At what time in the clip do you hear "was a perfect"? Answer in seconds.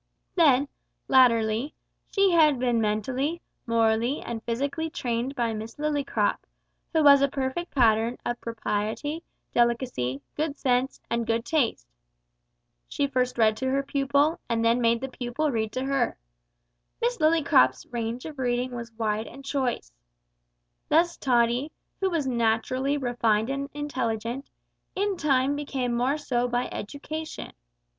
7.03-7.75